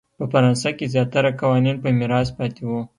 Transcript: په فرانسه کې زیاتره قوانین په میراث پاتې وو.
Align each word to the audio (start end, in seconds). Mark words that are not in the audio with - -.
په 0.17 0.23
فرانسه 0.31 0.69
کې 0.77 0.91
زیاتره 0.93 1.29
قوانین 1.41 1.77
په 1.83 1.89
میراث 1.99 2.29
پاتې 2.37 2.61
وو. 2.67 2.81